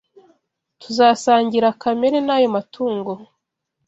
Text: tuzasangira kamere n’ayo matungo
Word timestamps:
tuzasangira 0.81 1.67
kamere 1.81 2.17
n’ayo 2.25 2.47
matungo 2.55 3.11